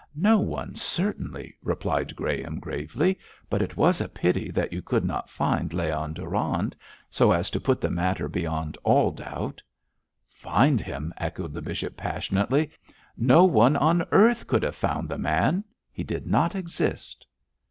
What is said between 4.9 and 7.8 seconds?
not find Leon Durand, so as to put